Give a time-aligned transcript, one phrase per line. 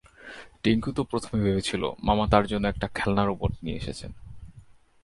[0.63, 4.11] টিংকু তো প্রথমে ভেবেছিল, মামা তার জন্য একটা খেলনা রোবট নিয়ে এসেছেন।